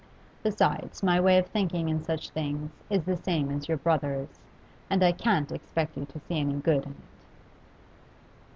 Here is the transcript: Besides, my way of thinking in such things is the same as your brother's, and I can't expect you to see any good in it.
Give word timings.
Besides, 0.41 1.03
my 1.03 1.21
way 1.21 1.37
of 1.37 1.45
thinking 1.45 1.87
in 1.87 2.01
such 2.03 2.31
things 2.31 2.71
is 2.89 3.03
the 3.03 3.17
same 3.17 3.51
as 3.51 3.67
your 3.67 3.77
brother's, 3.77 4.39
and 4.89 5.03
I 5.03 5.11
can't 5.11 5.51
expect 5.51 5.95
you 5.95 6.05
to 6.05 6.19
see 6.21 6.39
any 6.39 6.55
good 6.55 6.85
in 6.87 6.91
it. 6.93 6.97